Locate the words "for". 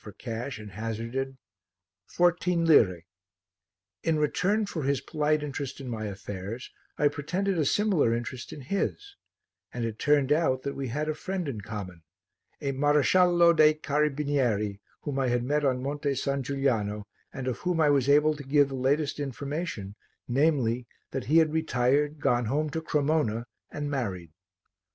0.03-0.11, 4.65-4.81